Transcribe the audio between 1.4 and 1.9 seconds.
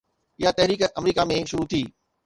شروع ٿي